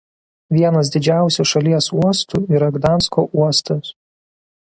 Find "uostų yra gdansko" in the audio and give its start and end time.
1.99-3.27